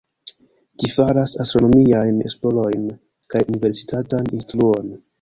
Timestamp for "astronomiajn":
1.45-2.19